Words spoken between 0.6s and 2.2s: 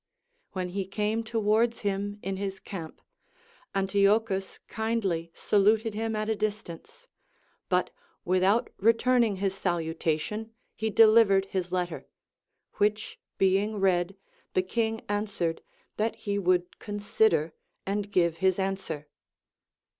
he came towards him